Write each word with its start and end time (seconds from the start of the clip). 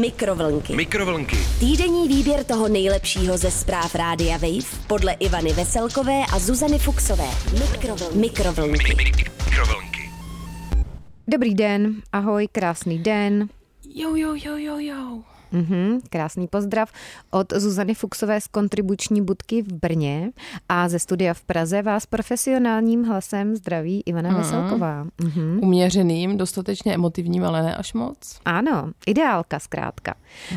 Mikrovlnky. 0.00 0.76
Mikrovlnky. 0.76 1.36
Týdenní 1.60 2.08
výběr 2.08 2.44
toho 2.44 2.68
nejlepšího 2.68 3.38
ze 3.38 3.50
zpráv 3.50 3.94
Rádia 3.94 4.36
Wave 4.36 4.86
podle 4.86 5.12
Ivany 5.12 5.52
Veselkové 5.52 6.22
a 6.32 6.38
Zuzany 6.38 6.78
Fuxové. 6.78 7.28
Mikrovlnky. 7.60 8.18
Mikrovlnky. 8.18 8.94
Mikrovlnky. 8.94 10.10
Dobrý 11.28 11.54
den, 11.54 11.94
ahoj, 12.12 12.48
krásný 12.52 12.98
den. 12.98 13.48
Jo, 13.94 14.16
jo, 14.16 14.34
jo, 14.44 14.56
jo, 14.56 14.78
jo. 14.78 15.22
Mhm, 15.52 16.00
krásný 16.10 16.48
pozdrav 16.48 16.92
od 17.30 17.52
Zuzany 17.56 17.94
Fuxové 17.94 18.40
z 18.40 18.46
kontribuční 18.46 19.22
budky 19.22 19.62
v 19.62 19.72
Brně 19.72 20.30
a 20.68 20.88
ze 20.88 20.98
studia 20.98 21.34
v 21.34 21.42
Praze 21.42 21.82
vás 21.82 22.06
profesionálním 22.06 23.04
hlasem 23.04 23.56
zdraví 23.56 24.02
Ivana 24.06 24.30
Mhm. 24.30 24.38
Veselková. 24.38 25.06
Mhm. 25.22 25.58
Uměřeným, 25.62 26.36
dostatečně 26.38 26.94
emotivním, 26.94 27.44
ale 27.44 27.62
ne 27.62 27.76
až 27.76 27.92
moc. 27.92 28.40
Ano, 28.44 28.90
ideálka 29.06 29.58
zkrátka. 29.58 30.14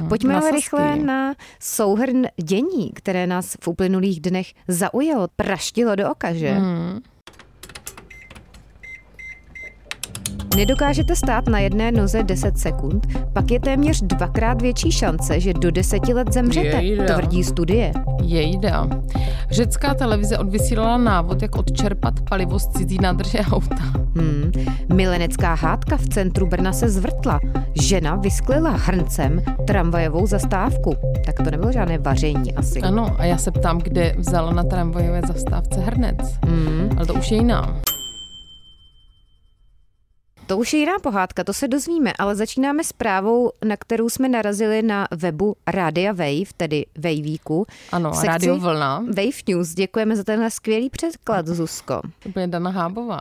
Pojďme 0.10 0.36
ale 0.36 0.52
rychle 0.52 0.96
na 0.96 1.36
souhrn 1.60 2.24
dění, 2.44 2.92
které 2.94 3.28
nás 3.28 3.58
v 3.64 3.68
uplynulých 3.68 4.22
dnech 4.22 4.48
zaujalo, 4.68 5.28
praštilo 5.36 5.96
do 5.96 6.12
oka, 6.12 6.34
že? 6.34 6.52
Hmm. 6.52 7.00
Nedokážete 10.56 11.16
stát 11.16 11.48
na 11.48 11.60
jedné 11.60 11.92
noze 11.92 12.24
10 12.24 12.58
sekund, 12.58 13.08
pak 13.34 13.52
je 13.52 13.60
téměř 13.60 14.02
dvakrát 14.02 14.62
větší 14.62 14.92
šance, 14.92 15.40
že 15.40 15.54
do 15.54 15.72
deseti 15.72 16.14
let 16.14 16.34
zemřete, 16.34 16.68
Jejda. 16.68 17.06
tvrdí 17.14 17.44
studie. 17.44 17.94
Jejda. 18.24 18.88
Řecká 19.52 19.94
televize 19.94 20.38
odvysílala 20.38 20.98
návod, 20.98 21.42
jak 21.42 21.56
odčerpat 21.56 22.14
palivo 22.30 22.60
z 22.60 22.68
cizí 22.68 22.98
nádrže 23.02 23.40
auta. 23.40 23.76
Hmm. 24.16 24.52
Milenecká 24.94 25.54
hádka 25.54 25.98
v 25.98 26.10
centru 26.10 26.48
Brna 26.48 26.74
se 26.74 26.90
zvrtla. 26.90 27.40
Žena 27.82 28.16
vysklila 28.16 28.70
hrncem 28.70 29.42
tramvajovou 29.68 30.28
zastávku. 30.28 30.96
Tak 31.26 31.36
to 31.36 31.52
nebylo 31.52 31.72
žádné 31.72 31.98
vaření 31.98 32.56
asi. 32.56 32.82
Ano, 32.82 33.16
a 33.18 33.26
já 33.26 33.38
se 33.38 33.52
ptám, 33.52 33.78
kde 33.78 34.16
vzala 34.18 34.54
na 34.54 34.64
tramvajové 34.64 35.22
zastávce 35.28 35.80
hrnec. 35.80 36.40
Hmm. 36.46 36.90
Ale 36.98 37.06
to 37.06 37.14
už 37.14 37.32
je 37.32 37.38
jiná. 37.38 37.82
To 40.48 40.58
už 40.58 40.74
je 40.74 40.80
jiná 40.80 41.00
pohádka, 41.00 41.44
to 41.44 41.54
se 41.54 41.68
dozvíme, 41.68 42.14
ale 42.20 42.36
začínáme 42.36 42.84
zprávou, 42.84 43.52
na 43.66 43.78
kterou 43.78 44.10
jsme 44.10 44.30
narazili 44.30 44.82
na 44.82 45.08
webu 45.12 45.56
Rádia 45.68 46.12
Wave, 46.12 46.54
tedy 46.58 46.86
Waveíku. 46.96 47.66
Ano, 47.92 48.14
sekci 48.14 48.28
rádio 48.28 48.58
vlna. 48.58 49.00
Wave 49.00 49.44
News. 49.48 49.74
Děkujeme 49.74 50.16
za 50.16 50.24
tenhle 50.24 50.52
skvělý 50.52 50.90
překlad, 50.90 51.48
Zuzko. 51.48 52.02
To 52.24 52.30
bude 52.30 52.48
Dana 52.48 52.70
Hábová. 52.70 53.20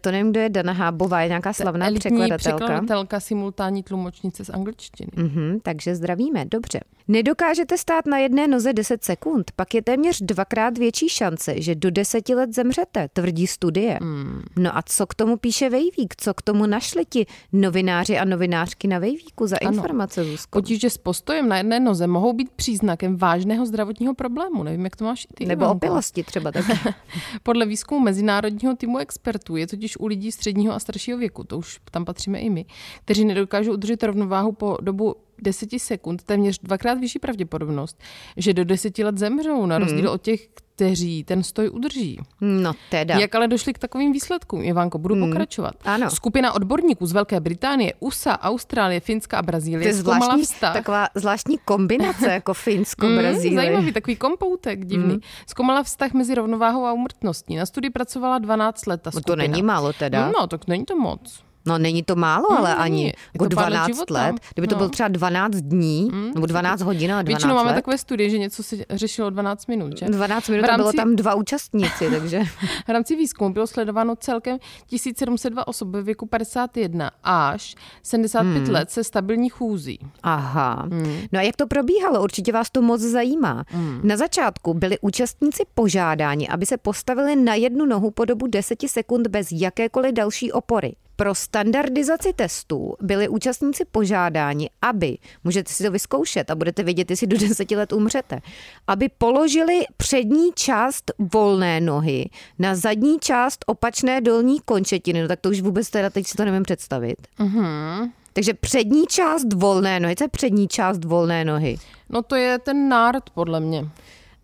To 0.00 0.10
nevím, 0.10 0.30
kdo 0.30 0.40
je 0.40 0.48
Dana 0.48 0.72
Hábová, 0.72 1.20
je 1.22 1.28
nějaká 1.28 1.52
slavná 1.52 1.86
Elitní 1.86 1.98
překladatelka. 2.00 2.56
překladatelka, 2.56 3.20
simultánní 3.20 3.82
tlumočnice 3.82 4.44
z 4.44 4.50
angličtiny. 4.50 5.10
Mhm, 5.16 5.58
takže 5.62 5.94
zdravíme, 5.94 6.44
dobře. 6.44 6.80
Nedokážete 7.08 7.78
stát 7.78 8.06
na 8.06 8.18
jedné 8.18 8.48
noze 8.48 8.72
10 8.72 9.04
sekund, 9.04 9.50
pak 9.56 9.74
je 9.74 9.82
téměř 9.82 10.18
dvakrát 10.20 10.78
větší 10.78 11.08
šance, 11.08 11.62
že 11.62 11.74
do 11.74 11.90
deseti 11.90 12.34
let 12.34 12.54
zemřete, 12.54 13.08
tvrdí 13.12 13.46
studie. 13.46 13.98
Hmm. 14.02 14.42
No 14.56 14.76
a 14.78 14.82
co 14.82 15.06
k 15.06 15.14
tomu 15.14 15.36
píše 15.36 15.70
Vejvík? 15.70 16.14
Co 16.16 16.34
k 16.38 16.42
tomu 16.42 16.66
našli 16.66 17.04
ti 17.04 17.26
novináři 17.52 18.18
a 18.18 18.24
novinářky 18.24 18.88
na 18.88 18.98
Vejvíku 18.98 19.46
za 19.46 19.56
Ano. 19.62 19.72
informace, 19.72 20.24
Zuzko? 20.24 20.58
Potíže 20.58 20.90
s 20.90 20.98
postojem 20.98 21.48
na 21.48 21.56
jedné 21.56 21.80
noze 21.80 22.06
mohou 22.06 22.32
být 22.32 22.50
příznakem 22.50 23.16
vážného 23.16 23.66
zdravotního 23.66 24.14
problému. 24.14 24.62
Nevím, 24.62 24.84
jak 24.84 24.96
to 24.96 25.04
máš 25.04 25.24
i 25.24 25.34
ty. 25.34 25.46
Nebo 25.46 25.64
Ivanko. 25.64 25.76
opilosti 25.76 26.22
třeba 26.22 26.52
taky. 26.52 26.72
Podle 27.42 27.66
výzkumu 27.66 28.00
mezinárodního 28.00 28.76
týmu 28.76 28.98
expertů 28.98 29.56
je 29.56 29.66
totiž 29.66 29.96
u 30.00 30.06
lidí 30.06 30.32
středního 30.32 30.74
a 30.74 30.78
staršího 30.78 31.18
věku, 31.18 31.44
to 31.44 31.58
už 31.58 31.78
tam 31.90 32.04
patříme 32.04 32.40
i 32.40 32.50
my, 32.50 32.64
kteří 33.04 33.24
nedokážou 33.24 33.72
udržet 33.72 34.02
rovnováhu 34.02 34.52
po 34.52 34.76
dobu 34.80 35.14
10 35.42 35.68
sekund, 35.78 36.22
téměř 36.22 36.58
dvakrát 36.62 36.94
vyšší 36.98 37.18
pravděpodobnost, 37.18 38.00
že 38.36 38.54
do 38.54 38.64
10 38.64 38.98
let 38.98 39.18
zemřou, 39.18 39.66
na 39.66 39.78
rozdíl 39.78 39.98
Hmm. 39.98 40.08
od 40.14 40.22
těch, 40.22 40.48
kteří 40.78 41.24
ten 41.24 41.42
stoj 41.42 41.70
udrží. 41.72 42.18
No 42.40 42.72
teda. 42.90 43.18
Jak 43.18 43.34
ale 43.34 43.48
došli 43.48 43.72
k 43.72 43.78
takovým 43.78 44.12
výsledkům? 44.12 44.62
Ivanko, 44.64 44.98
budu 44.98 45.26
pokračovat. 45.26 45.74
Hmm. 45.84 45.94
Ano. 45.94 46.10
Skupina 46.10 46.52
odborníků 46.52 47.06
z 47.06 47.12
Velké 47.12 47.40
Británie, 47.40 47.92
USA, 48.00 48.38
Austrálie, 48.42 49.00
Finska 49.00 49.38
a 49.38 49.42
To 49.42 49.46
Brazílie 49.46 49.88
je 49.88 49.94
zkoumala 49.94 50.24
zvláštní, 50.24 50.44
vztah. 50.44 50.72
taková 50.72 51.08
zvláštní 51.14 51.58
kombinace 51.64 52.30
jako 52.32 52.54
Finsko, 52.64 53.06
Mm, 53.06 53.16
Brazílie. 53.18 53.54
zajímavý, 53.56 53.92
takový 53.92 54.16
kompoutek 54.16 54.84
divný. 54.84 55.14
Mm. 55.14 55.20
Zkoumala 55.46 55.82
vztah 55.82 56.12
mezi 56.12 56.34
rovnováhou 56.34 56.84
a 56.84 56.92
úmrtností. 56.92 57.56
Na 57.56 57.66
studii 57.66 57.90
pracovala 57.90 58.38
12 58.38 58.86
let 58.86 59.02
ta 59.02 59.10
No 59.14 59.20
skupina. 59.20 59.36
to 59.44 59.50
není 59.50 59.62
málo 59.62 59.92
teda. 59.92 60.26
No, 60.26 60.32
no, 60.40 60.46
tak 60.46 60.66
není 60.66 60.84
to 60.84 60.96
moc. 60.96 61.42
No 61.68 61.78
není 61.78 62.02
to 62.02 62.16
málo, 62.16 62.50
ale 62.58 62.68
není. 62.70 62.80
ani 62.80 63.12
jako 63.34 63.48
to 63.48 63.56
pár 63.56 63.64
let 63.64 63.70
12 63.70 63.86
života. 63.88 64.14
let. 64.14 64.36
Kdyby 64.54 64.66
to 64.68 64.74
No. 64.74 64.78
bylo 64.78 64.88
třeba 64.88 65.08
12 65.08 65.54
dní, 65.56 66.10
nebo 66.34 66.46
12 66.46 66.80
hodin 66.80 67.12
a 67.12 67.22
12 67.22 67.26
Většinou 67.28 67.54
máme 67.54 67.68
let. 67.70 67.74
takové 67.74 67.98
studie, 67.98 68.30
že 68.30 68.38
něco 68.38 68.62
se 68.62 68.76
řešilo 68.90 69.30
12 69.30 69.66
minut. 69.66 69.98
Že? 69.98 70.06
12 70.06 70.48
minut 70.48 70.64
a 70.64 70.76
bylo 70.76 70.84
rámci, 70.86 70.96
tam 70.96 71.16
dva 71.16 71.34
účastníci, 71.34 72.10
takže 72.18 72.44
v 72.86 72.88
rámci 72.88 73.16
výzkumu 73.16 73.50
bylo 73.52 73.66
sledováno 73.66 74.16
celkem 74.16 74.58
1702 74.86 75.68
osob 75.68 75.88
ve 75.88 76.02
věku 76.02 76.26
51 76.26 77.10
až 77.24 77.74
75 78.02 78.62
Hmm. 78.64 78.74
let 78.74 78.90
se 78.90 79.04
stabilní 79.04 79.48
chůzí. 79.48 79.98
aha. 80.22 80.86
Hmm. 80.90 81.20
No 81.32 81.38
a 81.38 81.42
jak 81.42 81.56
to 81.56 81.66
probíhalo? 81.66 82.22
Určitě 82.22 82.52
vás 82.52 82.70
to 82.70 82.82
moc 82.82 83.00
zajímá. 83.00 83.64
Na 84.02 84.16
začátku 84.16 84.74
byli 84.74 84.98
účastníci 85.00 85.62
požádáni, 85.74 86.48
aby 86.48 86.66
se 86.66 86.76
postavili 86.76 87.36
na 87.36 87.54
jednu 87.54 87.86
nohu 87.86 88.10
po 88.10 88.24
dobu 88.24 88.46
10 88.46 88.78
sekund 88.86 89.26
bez 89.26 89.48
jakékoliv 89.52 90.12
další 90.12 90.52
opory. 90.52 90.92
Pro 91.20 91.34
standardizaci 91.34 92.32
testů 92.32 92.94
byli 93.00 93.28
účastníci 93.28 93.84
požádáni, 93.84 94.70
aby, 94.82 95.18
můžete 95.44 95.72
si 95.72 95.84
to 95.84 95.90
vyzkoušet 95.90 96.50
a 96.50 96.54
budete 96.54 96.82
vědět, 96.82 97.10
jestli 97.10 97.26
do 97.26 97.38
10 97.38 97.70
let 97.70 97.92
umřete, 97.92 98.40
aby 98.86 99.08
položili 99.18 99.80
přední 99.96 100.50
část 100.54 101.10
volné 101.18 101.80
nohy 101.80 102.30
na 102.58 102.74
zadní 102.74 103.18
část 103.18 103.64
opačné 103.66 104.20
dolní 104.20 104.60
končetiny. 104.60 105.22
No 105.22 105.28
tak 105.28 105.40
to 105.40 105.48
už 105.48 105.60
vůbec 105.60 105.90
teda 105.90 106.10
teď 106.10 106.26
si 106.26 106.36
to 106.36 106.44
nevím 106.44 106.62
představit. 106.62 107.16
Mhm. 107.38 108.12
Takže 108.32 108.54
přední 108.54 109.06
část 109.06 109.52
volné 109.52 110.00
nohy, 110.00 110.16
co 110.16 110.24
je 110.24 110.28
přední 110.28 110.68
část 110.68 111.04
volné 111.04 111.44
nohy? 111.44 111.76
No 112.08 112.22
to 112.22 112.34
je 112.36 112.58
ten 112.58 112.88
nárt, 112.88 113.30
podle 113.30 113.60
mě. 113.60 113.88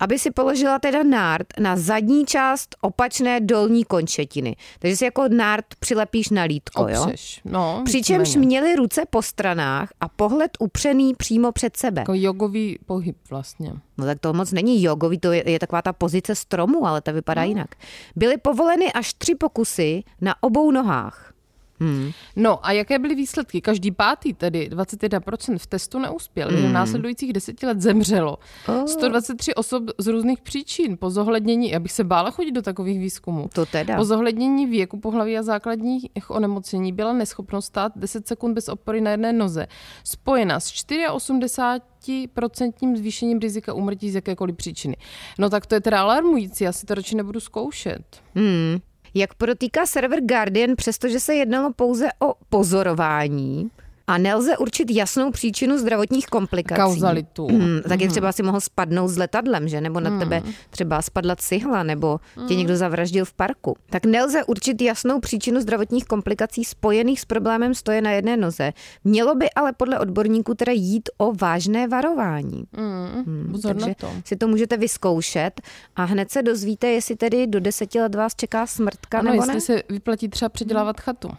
Aby 0.05 0.19
si 0.19 0.31
položila 0.31 0.79
teda 0.79 1.03
nárt 1.03 1.47
na 1.61 1.77
zadní 1.77 2.25
část 2.25 2.77
opačné 2.81 3.41
dolní 3.41 3.85
končetiny. 3.85 4.57
Takže 4.79 4.97
si 4.97 5.05
jako 5.05 5.29
nárt 5.29 5.65
přilepíš 5.79 6.31
na 6.31 6.43
lítko, 6.43 6.89
jo? 6.89 7.03
Opřeš. 7.03 7.41
No, 7.45 7.83
Přičemž 7.85 8.29
víceméně. 8.29 8.47
měli 8.47 8.77
ruce 8.77 9.03
po 9.11 9.23
stranách 9.23 9.89
a 10.01 10.09
pohled 10.09 10.51
upřený 10.59 11.15
přímo 11.15 11.53
před 11.53 11.77
sebe. 11.77 12.01
Jako 12.01 12.13
jogový 12.15 12.79
pohyb 12.87 13.17
vlastně. 13.31 13.73
No 13.99 14.05
tak 14.05 14.19
to 14.21 14.33
moc 14.33 14.53
není 14.53 14.83
jogový, 14.83 15.19
to 15.19 15.33
je, 15.33 15.51
je 15.51 15.59
taková 15.59 15.83
ta 15.83 15.93
pozice 15.93 16.35
stromu, 16.35 16.87
ale 16.87 17.01
ta 17.01 17.13
vypadá 17.13 17.43
jinak. 17.43 17.69
Byly 18.17 18.37
povoleny 18.37 18.93
až 18.93 19.15
tři 19.15 19.35
pokusy 19.35 20.03
na 20.21 20.43
obou 20.43 20.71
nohách. 20.71 21.34
Hmm. 21.81 22.11
No 22.37 22.67
a 22.67 22.73
jaké 22.73 22.99
byly 22.99 23.15
výsledky? 23.15 23.61
Každý 23.61 23.91
pátý, 23.91 24.35
tedy 24.35 24.71
21% 24.73 25.59
v 25.59 25.67
testu 25.67 25.99
neuspěl. 25.99 26.51
Mm. 26.51 26.57
V 26.57 26.73
následujících 26.73 27.33
deseti 27.33 27.67
let 27.67 27.81
zemřelo. 27.81 28.39
Oh. 28.69 28.85
123 28.85 29.55
osob 29.55 29.85
z 29.99 30.07
různých 30.07 30.41
příčin. 30.41 30.97
Po 30.97 31.11
zohlednění, 31.11 31.71
já 31.71 31.81
bych 31.81 31.93
se 31.93 32.05
bála 32.05 32.31
chodit 32.31 32.53
do 32.53 32.63
takových 32.63 32.99
výzkumů. 32.99 33.49
To 33.53 33.67
teda. 33.67 33.97
Po 33.97 34.05
zohlednění 34.05 34.67
věku, 34.67 35.01
pohlaví 35.01 35.39
a 35.39 35.43
základních 35.43 36.07
onemocnění 36.29 36.93
byla 36.93 37.13
neschopnost 37.13 37.67
stát 37.67 37.93
10 37.97 38.29
sekund 38.29 38.55
bez 38.55 38.69
opory 38.69 39.01
na 39.01 39.11
jedné 39.11 39.33
noze 39.33 39.67
spojena 40.05 40.61
s 40.61 40.73
84% 40.73 42.97
zvýšením 42.97 43.39
rizika 43.39 43.75
úmrtí 43.75 44.11
z 44.11 44.15
jakékoliv 44.15 44.57
příčiny. 44.57 44.97
No 45.39 45.51
tak 45.51 45.67
to 45.67 45.75
je 45.75 45.81
teda 45.81 46.01
alarmující, 46.01 46.65
já 46.65 46.73
si 46.73 46.87
to 46.87 46.95
radši 46.95 47.17
nebudu 47.17 47.41
zkoušet. 47.41 48.03
Hmm. 48.35 48.79
Jak 49.15 49.35
podotýká 49.35 49.87
server 49.87 50.21
Guardian, 50.21 50.77
přestože 50.77 51.21
se 51.21 51.35
jednalo 51.35 51.73
pouze 51.73 52.09
o 52.19 52.35
pozorování 52.49 53.71
a 54.07 54.19
nelze 54.19 54.57
určit 54.57 54.91
jasnou 54.91 55.31
příčinu 55.31 55.79
zdravotních 55.79 56.27
komplikací. 56.27 56.81
Kauzalitu. 56.83 57.47
Hmm, 57.47 57.81
tak 57.89 58.01
je 58.01 58.09
třeba 58.09 58.33
si 58.33 58.43
mohl 58.43 58.61
spadnout 58.61 59.11
s 59.11 59.19
letadlem, 59.19 59.69
že? 59.69 59.81
Nebo 59.81 60.01
na 60.01 60.19
tebe 60.19 60.43
třeba 60.71 61.03
spadla 61.03 61.37
cihla, 61.37 61.83
nebo 61.83 62.21
tě 62.49 62.55
někdo 62.57 62.77
zavraždil 62.77 63.25
v 63.25 63.33
parku. 63.33 63.77
Tak 63.91 64.05
nelze 64.05 64.45
určit 64.45 64.83
jasnou 64.83 65.21
příčinu 65.21 65.61
zdravotních 65.61 66.05
komplikací 66.05 66.65
spojených 66.65 67.21
s 67.21 67.25
problémem 67.25 67.75
stoje 67.75 68.03
na 68.03 68.11
jedné 68.11 68.37
noze. 68.37 68.73
Mělo 69.05 69.35
by 69.35 69.51
ale 69.51 69.73
podle 69.73 69.99
odborníků 69.99 70.55
teda 70.55 70.73
jít 70.73 71.09
o 71.19 71.33
vážné 71.33 71.89
varování. 71.89 72.65
Mm, 72.77 73.49
pozor 73.53 73.75
Takže 73.77 73.95
to. 73.95 74.11
si 74.25 74.37
to 74.37 74.49
můžete 74.49 74.77
vyzkoušet 74.77 75.61
a 75.97 76.05
hned 76.05 76.31
se 76.31 76.43
dozvíte, 76.43 76.87
jestli 76.87 77.17
tedy 77.17 77.47
do 77.47 77.61
deseti 77.61 78.01
let 78.01 78.15
vás 78.15 78.35
čeká 78.35 78.67
smrtka 78.67 79.19
Ano, 79.19 79.31
nebo 79.31 79.43
jestli 79.43 79.55
ne. 79.55 79.61
se 79.61 79.83
vyplatí 79.89 80.29
třeba 80.29 80.49
předělávat 80.49 81.01
chatu. 81.01 81.31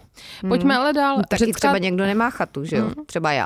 Pojďme 0.48 0.78
ale 0.78 0.94
dál. 0.94 1.18
No, 1.18 1.24
taky 1.30 1.54
třeba 1.54 1.78
někdo 1.78 2.06
nemá 2.06 2.30
chatu. 2.30 2.55
Státu, 2.56 2.66
že 2.66 2.78
jo? 2.78 3.04
Třeba 3.06 3.32
já. 3.32 3.46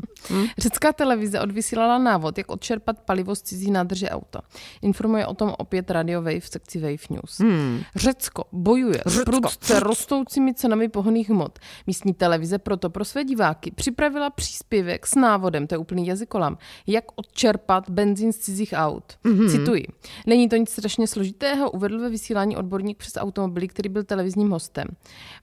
Řecká 0.58 0.92
televize 0.92 1.40
odvysílala 1.40 1.98
návod, 1.98 2.38
jak 2.38 2.50
odčerpat 2.50 3.00
palivo 3.00 3.34
z 3.34 3.42
cizí 3.42 3.70
nádrže 3.70 4.08
auta. 4.08 4.40
Informuje 4.82 5.26
o 5.26 5.34
tom 5.34 5.54
opět 5.58 5.90
Radio 5.90 6.22
Wave 6.22 6.40
v 6.40 6.48
sekci 6.48 6.80
Wave 6.80 7.06
News. 7.10 7.38
Hmm. 7.38 7.80
Řecko 7.96 8.44
bojuje 8.52 9.02
s 9.06 9.24
prudce 9.24 9.80
rostoucími 9.80 10.54
cenami 10.54 10.88
pohonných 10.88 11.30
hmot. 11.30 11.58
Místní 11.86 12.14
televize 12.14 12.58
proto 12.58 12.90
pro 12.90 13.04
své 13.04 13.24
diváky 13.24 13.70
připravila 13.70 14.30
příspěvek 14.30 15.06
s 15.06 15.14
návodem, 15.14 15.66
to 15.66 15.74
je 15.74 15.78
úplný 15.78 16.06
jazykolam, 16.06 16.58
jak 16.86 17.04
odčerpat 17.14 17.90
benzín 17.90 18.32
z 18.32 18.36
cizích 18.36 18.74
aut. 18.76 19.18
Mm-hmm. 19.24 19.50
Cituji. 19.50 19.86
Není 20.26 20.48
to 20.48 20.56
nic 20.56 20.70
strašně 20.70 21.06
složitého, 21.06 21.70
uvedl 21.70 22.00
ve 22.00 22.08
vysílání 22.08 22.56
odborník 22.56 22.98
přes 22.98 23.12
automobily, 23.16 23.68
který 23.68 23.88
byl 23.88 24.04
televizním 24.04 24.50
hostem. 24.50 24.86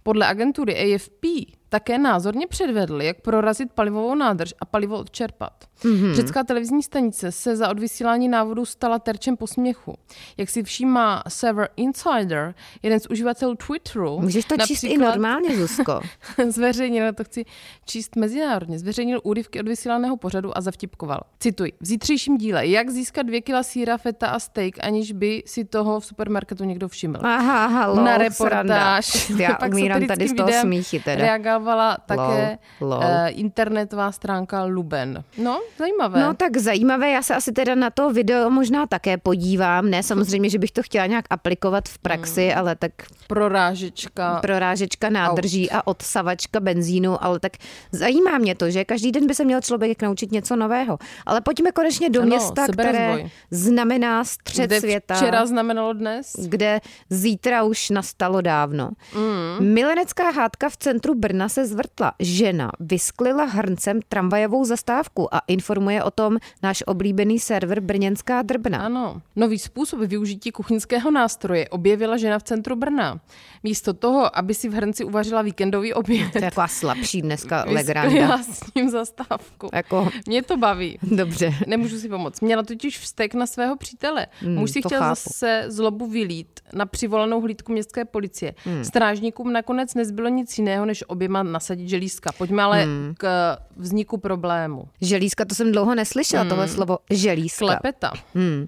Podle 0.04 0.27
agentury 0.27 0.95
AFP 0.95 1.25
také 1.74 1.98
názorně 1.98 2.48
předvedl, 2.48 3.02
jak 3.02 3.22
prorazit 3.22 3.72
palivovou 3.72 4.16
nádrž 4.16 4.54
a 4.60 4.66
palivo 4.66 4.98
odčerpat. 4.98 5.54
Mm-hmm. 5.84 6.14
Řecká 6.14 6.44
televizní 6.44 6.84
stanice 6.84 7.31
se 7.31 7.56
za 7.56 7.70
odvysílání 7.70 8.28
návodu 8.28 8.66
stala 8.66 9.00
terčem 9.00 9.38
posměchu. 9.38 9.96
Jak 10.38 10.50
si 10.50 10.64
všímá 10.64 11.24
Server 11.28 11.70
Insider, 11.75 12.56
jeden 12.84 13.00
z 13.00 13.08
uživatelů 13.10 13.56
Twitteru... 13.56 14.20
Můžeš 14.20 14.46
to 14.46 14.56
číst 14.58 14.84
i 14.84 14.98
normálně, 14.98 15.58
Zuzko. 15.58 16.02
zveřejnil, 16.50 17.14
to 17.14 17.24
chci 17.24 17.46
číst 17.86 18.16
mezinárodně, 18.16 18.80
zveřejnil 18.80 19.20
úryvky 19.24 19.60
od 19.60 19.68
vysílaného 19.68 20.18
pořadu 20.18 20.58
a 20.58 20.62
zavtipkoval. 20.62 21.20
Cituji. 21.40 21.72
V 21.81 21.86
zítřejším 21.86 22.38
díle, 22.38 22.68
jak 22.68 22.90
získat 22.90 23.24
dvě 23.24 23.42
kila 23.42 23.64
síra, 23.64 23.98
feta 23.98 24.28
a 24.28 24.40
steak, 24.40 24.75
aniž 24.81 25.12
by 25.12 25.44
si 25.46 25.66
toho 25.66 26.00
v 26.00 26.06
supermarketu 26.06 26.64
někdo 26.64 26.88
všiml. 26.88 27.20
Aha, 27.22 27.68
halo, 27.68 28.04
Na 28.04 28.18
reportáž. 28.18 29.06
Sranda. 29.06 29.44
Já 29.44 29.58
umírám 29.68 30.08
tady 30.08 30.28
z 30.28 30.34
toho 30.34 30.52
smíchy 30.62 31.00
teda. 31.00 31.25
Reagovala 31.63 31.98
také 32.06 32.57
lol, 32.80 32.89
lol. 32.89 33.00
Uh, 33.00 33.39
internetová 33.39 34.12
stránka 34.12 34.63
Luben. 34.63 35.24
No, 35.38 35.62
zajímavé. 35.80 36.19
No 36.21 36.33
tak 36.33 36.57
zajímavé, 36.57 37.12
já 37.12 37.21
se 37.21 37.36
asi 37.36 37.51
teda 37.51 37.75
na 37.75 37.89
to 37.89 38.13
video 38.13 38.50
možná 38.50 38.88
také 38.88 39.18
podívám. 39.18 39.89
Ne 39.89 40.04
samozřejmě, 40.04 40.50
že 40.50 40.60
bych 40.60 40.71
to 40.71 40.83
chtěla 40.83 41.06
nějak 41.06 41.25
aplikovat 41.30 41.89
v 41.89 41.98
praxi, 41.98 42.48
hmm. 42.48 42.60
ale 42.60 42.75
tak... 42.75 42.92
Prorážečka. 43.27 44.39
Prorážečka 44.42 45.10
nádrží 45.10 45.69
aut. 45.69 45.77
a 45.77 45.88
odsavačka 45.88 46.60
benzínu, 46.60 47.24
ale 47.24 47.39
tak 47.39 47.51
zajímá 47.92 48.38
mě 48.38 48.56
to, 48.56 48.71
že 48.71 48.86
každý 48.86 49.12
den 49.12 49.27
by 49.27 49.36
se 49.36 49.44
měl 49.44 49.62
člověk 49.62 50.01
naučit 50.01 50.31
něco 50.31 50.56
nového. 50.56 51.00
Ale 51.25 51.42
pojďme 51.42 51.71
konečně 51.71 52.10
do 52.10 52.21
ano, 52.21 52.30
města, 52.30 52.68
které 52.68 53.30
znamená 53.51 54.24
střed 54.24 54.65
kde 54.65 54.80
světa. 54.80 55.15
včera 55.15 55.45
znamenalo 55.45 55.94
dnes. 55.94 56.36
Kde 56.48 56.81
zítra 57.10 57.63
už 57.63 57.89
nastalo 57.89 58.42
dávno. 58.42 58.89
Mm. 59.15 59.74
Milenecká 59.74 60.30
hádka 60.30 60.69
v 60.69 60.77
centru 60.77 61.15
Brna 61.15 61.50
se 61.54 61.68
zvrtla. 61.68 62.12
Žena 62.20 62.72
vysklila 62.80 63.44
hrncem 63.44 64.00
tramvajovou 64.10 64.66
zastávku 64.66 65.36
a 65.36 65.42
informuje 65.48 66.04
o 66.04 66.12
tom 66.12 66.38
náš 66.64 66.84
oblíbený 66.88 67.40
server 67.40 67.80
Brněnská 67.80 68.42
drbna. 68.42 68.86
Ano. 68.86 69.22
Nový 69.36 69.60
způsob 69.60 70.00
využití 70.00 70.52
kuchyňského 70.52 71.12
nástroje 71.12 71.70
objevila 71.70 72.18
žena 72.18 72.40
v 72.40 72.44
centru 72.44 72.76
Brna. 72.76 73.20
Místo 73.64 73.94
toho, 73.94 74.38
aby 74.38 74.54
si 74.54 74.70
v 74.70 74.74
hrnci 74.74 75.04
uvařila 75.04 75.42
víkendový 75.42 75.94
oběd. 75.94 76.32
To 76.32 76.38
je 76.38 76.42
taková 76.42 76.68
slabší 76.68 77.22
dneska 77.22 77.66
legranda. 77.68 78.38
s 78.44 78.74
ním 78.76 78.90
zastávku. 78.90 79.70
Jako... 79.74 80.10
Mě 80.28 80.44
to 80.44 80.58
baví. 80.58 81.00
Dobře. 81.04 81.54
Nemůžu 81.68 81.98
si 82.00 82.10
pomoct. 82.10 82.42
Měla 82.42 82.64
totiž 82.64 83.00
vztek 83.00 83.34
na 83.34 83.46
svého 83.48 83.78
přítele. 83.78 84.28
Hmm, 84.40 84.56
Muž 84.56 84.72
si 84.72 84.82
chtěl 84.82 85.00
chápu. 85.00 85.10
zase 85.16 85.66
zlobu 85.68 86.08
vylít 86.08 86.60
na 86.74 86.86
přivolanou 86.86 87.42
hlídku 87.42 87.72
městské 87.72 88.06
policie. 88.06 88.54
Hmm. 88.66 88.84
Strážníkům 88.84 89.54
nakonec 89.54 89.94
nezbylo 89.94 90.30
nic 90.30 90.58
jiného, 90.58 90.86
než 90.86 91.04
oběma 91.08 91.33
nasadit 91.42 91.90
želízka. 91.90 92.32
Pojďme 92.38 92.64
ale 92.64 92.84
hmm. 92.84 93.14
k 93.18 93.58
vzniku 93.78 94.18
problému. 94.18 94.88
Želízka, 95.02 95.46
to 95.46 95.56
jsem 95.56 95.72
dlouho 95.72 95.96
neslyšela, 95.96 96.42
hmm. 96.42 96.50
tohle 96.50 96.68
slovo 96.68 96.98
želízka. 97.10 97.66
Klepeta. 97.66 98.12
Hmm. 98.36 98.68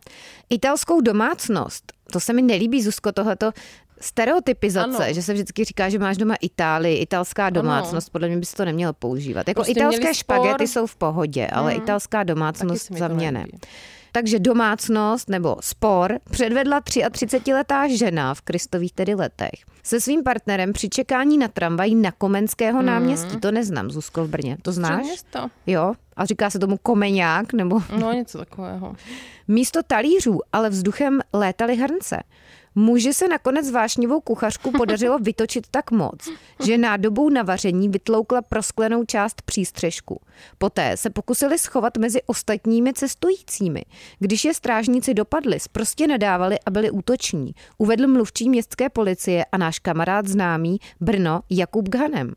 Italskou 0.49 1.01
domácnost, 1.01 1.93
to 2.11 2.19
se 2.19 2.33
mi 2.33 2.41
nelíbí, 2.41 2.81
Zuzko, 2.81 3.11
tohleto 3.11 3.51
stereotypizace, 4.01 5.03
ano. 5.05 5.13
že 5.13 5.21
se 5.21 5.33
vždycky 5.33 5.63
říká, 5.63 5.89
že 5.89 5.99
máš 5.99 6.17
doma 6.17 6.35
Itálii, 6.41 6.97
italská 6.97 7.49
domácnost, 7.49 8.07
ano. 8.07 8.11
podle 8.11 8.27
mě 8.27 8.37
bys 8.37 8.53
to 8.53 8.65
neměl 8.65 8.93
používat. 8.93 9.47
Jako 9.47 9.57
prostě 9.57 9.71
italské 9.71 10.13
špagety 10.13 10.67
jsou 10.67 10.87
v 10.87 10.95
pohodě, 10.95 11.47
ale 11.47 11.71
hmm. 11.71 11.83
italská 11.83 12.23
domácnost 12.23 12.91
za 12.91 13.07
mě 13.07 13.31
ne. 13.31 13.45
Takže 14.15 14.39
domácnost 14.39 15.29
nebo 15.29 15.55
spor 15.61 16.19
předvedla 16.31 16.81
33-letá 16.81 17.87
žena 17.97 18.33
v 18.33 18.41
Kristových 18.41 18.93
tedy 18.93 19.15
letech 19.15 19.65
se 19.83 20.01
svým 20.01 20.23
partnerem 20.23 20.73
při 20.73 20.89
čekání 20.89 21.37
na 21.37 21.47
tramvaj 21.47 21.95
na 21.95 22.11
Komenského 22.11 22.79
mm. 22.79 22.85
náměstí. 22.85 23.37
To 23.39 23.51
neznám, 23.51 23.89
Zuzko 23.89 24.25
v 24.25 24.29
Brně. 24.29 24.57
To 24.61 24.71
znáš? 24.71 25.05
Město. 25.05 25.47
Jo? 25.67 25.93
A 26.15 26.25
říká 26.25 26.49
se 26.49 26.59
tomu 26.59 26.77
komeňák? 26.77 27.53
Nebo... 27.53 27.81
No, 27.99 28.11
něco 28.11 28.37
takového. 28.37 28.95
Místo 29.47 29.83
talířů 29.87 30.39
ale 30.53 30.69
vzduchem 30.69 31.21
létaly 31.33 31.75
hrnce. 31.75 32.23
Muži 32.75 33.13
se 33.13 33.27
nakonec 33.27 33.71
vášnivou 33.71 34.21
kuchařku 34.21 34.71
podařilo 34.71 35.19
vytočit 35.21 35.67
tak 35.71 35.91
moc, 35.91 36.29
že 36.65 36.77
nádobou 36.77 37.29
na 37.29 37.43
vaření 37.43 37.89
vytloukla 37.89 38.41
prosklenou 38.41 39.05
část 39.05 39.41
přístřežku. 39.41 40.21
Poté 40.57 40.97
se 40.97 41.09
pokusili 41.09 41.57
schovat 41.57 41.97
mezi 41.97 42.23
ostatními 42.23 42.93
cestujícími. 42.93 43.81
Když 44.19 44.45
je 44.45 44.53
strážníci 44.53 45.13
dopadli, 45.13 45.57
prostě 45.71 46.07
nadávali 46.07 46.59
a 46.65 46.71
byli 46.71 46.91
útoční, 46.91 47.55
uvedl 47.77 48.07
mluvčí 48.07 48.49
městské 48.49 48.89
policie 48.89 49.45
a 49.45 49.57
náš 49.57 49.79
kamarád 49.79 50.27
známý 50.27 50.79
Brno 51.01 51.41
Jakub 51.49 51.89
Ghanem. 51.89 52.33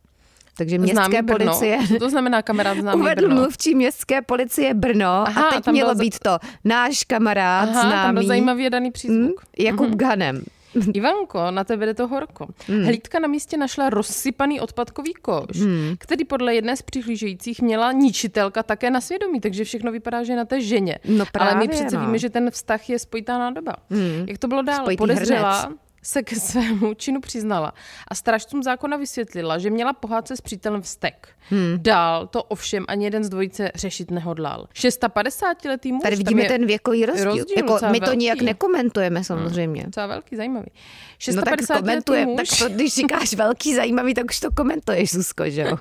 Takže 0.59 0.79
městské 0.79 1.23
Brno. 1.23 1.39
policie... 1.39 1.79
Co 1.89 1.99
to 1.99 2.11
znamená 2.11 2.43
kamarád 2.43 2.79
známý 2.79 3.01
Uvedl 3.01 3.23
Brno? 3.29 3.41
mluvčí 3.41 3.75
městské 3.75 4.23
policie 4.23 4.75
Brno 4.75 5.25
Aha, 5.27 5.49
a 5.49 5.55
teď 5.55 5.73
mělo 5.73 5.95
byl... 5.95 6.05
být 6.05 6.19
to 6.19 6.39
náš 6.65 7.05
kamarád 7.05 7.69
Aha, 7.69 7.83
známý... 7.83 8.03
tam 8.03 8.15
byl 8.15 8.27
zajímavě 8.27 8.71
daný 8.71 8.91
přízvuk. 8.91 9.19
Hmm, 9.19 9.67
Jakub 9.67 9.89
mm-hmm. 9.89 9.97
Ganem. 9.97 10.43
Ivanko, 10.95 11.51
na 11.51 11.65
tebe 11.65 11.87
jde 11.87 11.95
to 11.95 12.07
horko. 12.09 12.47
Hmm. 12.67 12.85
Hlídka 12.85 13.19
na 13.19 13.29
místě 13.29 13.57
našla 13.57 13.91
rozsypaný 13.91 14.61
odpadkový 14.61 15.15
koš, 15.15 15.57
hmm. 15.57 15.95
který 15.99 16.25
podle 16.25 16.55
jedné 16.55 16.77
z 16.77 16.83
přihlížejících 16.83 17.63
měla 17.63 17.93
ničitelka 17.93 18.63
také 18.63 18.91
na 18.91 19.01
svědomí, 19.01 19.41
takže 19.41 19.65
všechno 19.65 19.93
vypadá, 19.93 20.25
že 20.25 20.33
je 20.33 20.37
na 20.37 20.45
té 20.45 20.61
ženě. 20.61 20.99
No 21.05 21.25
právě, 21.33 21.53
Ale 21.55 21.61
my 21.61 21.69
přece 21.69 21.97
no. 21.97 22.07
víme, 22.07 22.19
že 22.19 22.31
ten 22.31 22.51
vztah 22.51 22.91
je 22.91 22.99
spojitá 22.99 23.39
nádoba. 23.39 23.73
Hmm. 23.91 24.25
Jak 24.27 24.39
to 24.39 24.49
bylo 24.49 24.63
dál? 24.63 24.81
Spojitý 24.81 24.99
Podezřela, 24.99 25.61
hrnec 25.61 25.79
se 26.09 26.23
ke 26.23 26.37
svému 26.37 26.95
činu 26.95 27.21
přiznala 27.21 27.75
a 28.09 28.15
strážcům 28.15 28.63
zákona 28.63 28.97
vysvětlila, 28.97 29.59
že 29.59 29.71
měla 29.71 29.93
pohádce 29.93 30.37
s 30.37 30.41
přítelem 30.41 30.83
vztek. 30.83 31.29
Hmm. 31.51 31.77
Dál 31.77 32.27
to 32.27 32.43
ovšem 32.43 32.85
ani 32.89 33.05
jeden 33.05 33.25
z 33.25 33.29
dvojice 33.29 33.71
řešit 33.75 34.11
nehodlal. 34.11 34.67
650-letý 34.75 35.93
muž. 35.93 36.03
Tady 36.03 36.17
vidíme 36.17 36.45
ten 36.45 36.67
věkový 36.67 37.07
rozdíl. 37.07 37.25
rozdíl 37.25 37.57
jako, 37.57 37.79
my 37.91 38.01
to 38.01 38.07
velký. 38.07 38.19
nijak 38.19 38.41
nekomentujeme 38.41 39.25
samozřejmě. 39.25 39.81
Hmm. 39.81 39.91
Docela 39.91 40.07
velký, 40.07 40.37
zajímavý. 40.37 40.71
650 41.19 41.75
no 41.75 41.77
tak 41.77 41.83
komentujeme, 41.83 42.33
muž. 42.33 42.49
tak 42.49 42.59
to, 42.59 42.75
když 42.75 42.95
říkáš 42.95 43.35
velký, 43.35 43.75
zajímavý, 43.75 44.15
tak 44.15 44.25
už 44.31 44.41
to 44.41 44.51
komentuješ, 44.51 45.11
Zuzko, 45.11 45.51
že 45.51 45.63
jo? 45.63 45.79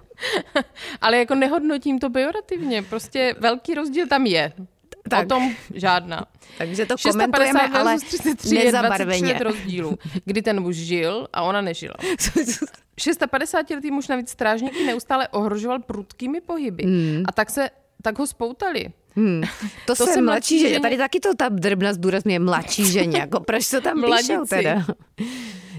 Ale 1.01 1.17
jako 1.17 1.35
nehodnotím 1.35 1.99
to 1.99 2.09
pejorativně, 2.09 2.83
prostě 2.83 3.35
velký 3.39 3.73
rozdíl 3.73 4.07
tam 4.07 4.25
je. 4.25 4.53
Tak. 5.09 5.25
O 5.25 5.29
tom 5.29 5.55
žádná. 5.73 6.25
Takže 6.57 6.85
to 6.85 6.95
komentujeme, 7.11 7.67
ale 7.67 7.99
33 7.99 8.55
nezabarveně. 8.55 9.31
Je 9.31 9.39
rozdílu, 9.39 9.97
kdy 10.25 10.41
ten 10.41 10.59
muž 10.59 10.75
žil 10.75 11.27
a 11.33 11.41
ona 11.41 11.61
nežila. 11.61 11.95
650-letý 12.97 13.91
muž 13.91 14.07
navíc 14.07 14.29
strážníky 14.29 14.85
neustále 14.85 15.27
ohrožoval 15.27 15.79
prudkými 15.79 16.41
pohyby. 16.41 16.83
Hmm. 16.83 17.23
A 17.27 17.31
tak 17.31 17.49
se 17.49 17.69
tak 18.01 18.19
ho 18.19 18.27
spoutali. 18.27 18.85
Hmm. 19.15 19.43
To, 19.85 19.95
to 19.95 20.05
se 20.05 20.21
mladší 20.21 20.59
ženě. 20.59 20.79
Tady 20.79 20.97
taky 20.97 21.19
to 21.19 21.35
ta 21.35 21.49
drbna 21.49 21.93
zdůrazňuje 21.93 22.39
mladší 22.39 22.91
ženě. 22.91 23.19
Jako 23.19 23.39
proč 23.39 23.65
se 23.65 23.81
tam 23.81 24.03
píšou 24.03 24.45
teda? 24.49 24.85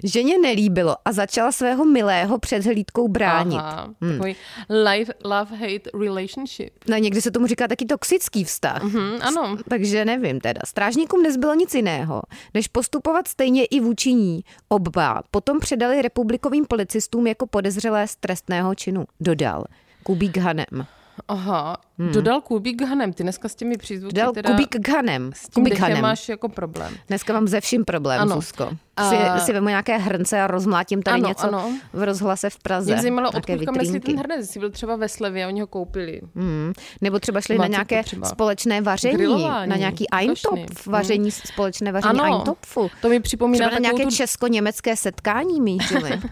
Ženě 0.05 0.38
nelíbilo 0.38 0.97
a 1.05 1.12
začala 1.12 1.52
svého 1.52 1.85
milého 1.85 2.38
před 2.38 2.64
hlídkou 2.64 3.09
bránit. 3.09 3.59
Aha, 3.59 3.95
hmm. 4.00 4.12
takový 4.12 4.37
life, 4.85 5.12
love-hate 5.25 6.00
relationship. 6.00 6.73
No 6.88 6.97
někdy 6.97 7.23
se 7.23 7.31
tomu 7.31 7.47
říká 7.47 7.69
taky 7.69 7.87
toxický 7.87 8.45
vztah. 8.45 8.85
Mm-hmm, 8.85 9.19
ano. 9.21 9.57
Takže 9.69 10.05
nevím 10.05 10.40
teda. 10.40 10.61
Strážníkům 10.67 11.23
nezbylo 11.23 11.55
nic 11.55 11.75
jiného, 11.75 12.23
než 12.55 12.69
postupovat 12.69 13.28
stejně 13.28 13.64
i 13.64 13.81
vůči 13.81 14.12
ní. 14.12 14.40
Oba 14.69 15.23
potom 15.31 15.61
předali 15.61 16.02
republikovým 16.02 16.64
policistům 16.64 17.26
jako 17.26 17.47
podezřelé 17.47 18.09
z 18.09 18.17
trestného 18.17 18.75
činu, 18.75 19.05
dodal. 19.21 19.64
Kubík 20.02 20.37
Hanem. 20.37 20.87
Aha, 21.29 21.77
hmm. 21.99 22.13
dodal 22.13 22.41
Kubík 22.41 22.83
Hanem. 22.83 23.13
Ty 23.13 23.23
dneska 23.23 23.49
s 23.49 23.55
těmi 23.55 23.77
přízvuky 23.77 24.15
Dodal 24.15 24.33
teda... 24.33 24.51
Kubík 24.51 24.89
Hanem. 24.89 25.31
S 25.35 25.49
tím 25.49 25.65
Kubík 25.65 25.79
Hanem. 25.79 26.03
máš 26.03 26.29
jako 26.29 26.49
problém. 26.49 26.95
Dneska 27.09 27.33
mám 27.33 27.49
ze 27.49 27.61
vším 27.61 27.85
problém, 27.85 28.21
ano. 28.21 28.35
Zuzko. 28.35 28.71
A... 28.97 29.11
Si, 29.11 29.45
si 29.45 29.53
vemu 29.53 29.69
nějaké 29.69 29.99
hrnce 29.99 30.41
a 30.41 30.47
rozmlátím 30.47 31.03
tady 31.03 31.21
ano, 31.21 31.29
něco 31.29 31.47
ano. 31.47 31.73
v 31.93 32.03
rozhlase 32.03 32.51
v 32.51 32.59
Praze. 32.59 32.93
Mě 32.93 33.03
zajímalo, 33.03 33.31
odkud 33.31 33.65
kam 33.65 33.75
nesli 33.75 34.01
ten 34.01 34.19
hrnec, 34.19 34.41
jestli 34.41 34.61
byl 34.61 34.71
třeba 34.71 34.97
ve 34.97 35.09
slevě, 35.09 35.47
oni 35.47 35.61
ho 35.61 35.67
koupili. 35.67 36.21
Hmm. 36.35 36.73
Nebo 37.01 37.19
třeba 37.19 37.41
šli 37.41 37.59
Máte 37.59 37.69
na 37.69 37.73
nějaké 37.73 38.03
třeba. 38.03 38.29
společné 38.29 38.81
vaření, 38.81 39.15
Grilování. 39.15 39.71
na 39.71 39.77
nějaký 39.77 40.07
Eintopf, 40.13 40.87
hmm. 40.87 40.93
vaření, 40.93 41.31
hmm. 41.31 41.41
společné 41.45 41.93
vaření 41.93 42.21
ano, 42.21 42.25
Eintopfu. 42.25 42.91
To 43.03 43.09
mi 43.09 43.21
připomíná 43.21 43.67
třeba 43.67 43.81
na 43.81 43.83
nějaké 43.83 44.05
tu... 44.05 44.17
česko-německé 44.17 44.97
setkání 44.97 45.61
mířili. 45.61 46.21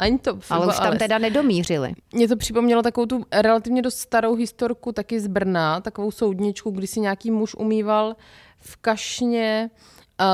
Ani 0.00 0.18
to. 0.18 0.38
Ale 0.50 0.66
už 0.66 0.78
tam 0.78 0.98
teda 0.98 1.18
nedomířili. 1.18 1.92
Mě 2.12 2.28
to 2.28 2.36
připomnělo 2.36 2.82
takovou 2.82 3.06
tu 3.06 3.24
relativně 3.32 3.82
dost 3.82 3.98
starou 3.98 4.34
historku 4.34 4.92
taky 4.92 5.20
z 5.20 5.26
Brna, 5.26 5.80
takovou 5.80 6.10
soudničku, 6.10 6.70
kdy 6.70 6.86
si 6.86 7.00
nějaký 7.00 7.30
muž 7.30 7.54
umýval 7.54 8.16
v 8.58 8.76
kašně 8.76 9.70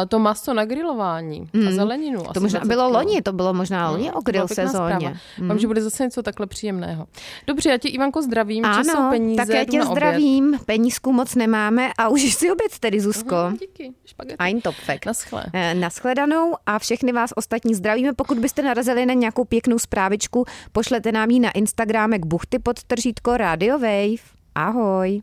to 0.09 0.19
maso 0.19 0.55
na 0.55 0.65
grilování 0.65 1.49
mm. 1.53 1.69
a 1.69 1.71
zeleninu. 1.71 2.23
To 2.35 2.41
možná 2.41 2.61
bylo 2.65 2.89
loni, 2.89 3.23
to 3.23 3.33
bylo 3.33 3.55
možná 3.55 3.91
loni 3.91 4.07
no, 4.07 4.19
o 4.19 4.21
grill 4.21 4.49
sezóně. 4.49 5.17
Mm. 5.39 5.47
Mám, 5.47 5.59
že 5.59 5.67
bude 5.67 5.83
zase 5.83 6.03
něco 6.03 6.23
takhle 6.23 6.47
příjemného. 6.47 7.07
Dobře, 7.47 7.71
já 7.71 7.79
tě 7.79 7.89
Ivanko 7.89 8.23
zdravím, 8.23 8.65
ano, 8.65 8.85
jsou 8.85 9.11
peníze, 9.11 9.37
tak 9.37 9.49
já 9.49 9.65
tě 9.65 9.85
zdravím, 9.85 10.47
oběd. 10.47 10.65
penízku 10.65 11.13
moc 11.13 11.35
nemáme 11.35 11.91
a 11.99 12.09
už 12.09 12.35
si 12.35 12.51
oběd 12.51 12.79
tedy, 12.79 13.01
Zuzko. 13.01 13.37
Uhum, 13.47 13.57
díky, 13.57 13.93
špagety. 14.05 14.37
Ein 14.39 14.61
top 14.61 14.75
fact. 14.75 15.07
Naschle. 15.07 15.45
Eh, 15.53 15.75
naschledanou 15.75 16.55
a 16.67 16.79
všechny 16.79 17.13
vás 17.13 17.31
ostatní 17.37 17.75
zdravíme. 17.75 18.13
Pokud 18.13 18.39
byste 18.39 18.63
narazili 18.63 19.07
na 19.07 19.15
nějakou 19.15 19.45
pěknou 19.45 19.79
zprávičku, 19.79 20.45
pošlete 20.73 21.13
nám 21.13 21.31
ji 21.31 21.41
na 21.41 21.51
Instagramek 21.51 22.27
buchty 22.27 22.59
pod 22.59 22.85
tržítko 22.85 23.37
Radio 23.37 23.79
Wave. 23.79 24.23
Ahoj. 24.55 25.23